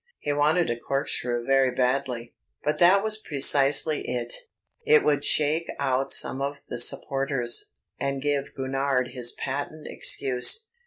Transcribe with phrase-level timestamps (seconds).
[0.21, 2.33] He wanted a corkscrew very badly.
[2.63, 4.33] But that was precisely it
[4.83, 10.69] it would "shake out some of the supporters," and give Gurnard his patent excuse.